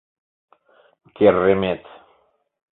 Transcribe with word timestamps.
Кер-ремет! 1.15 1.87